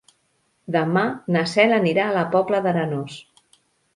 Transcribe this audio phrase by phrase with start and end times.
[0.75, 1.01] Demà
[1.35, 3.21] na Cel anirà a la Pobla d'Arenós.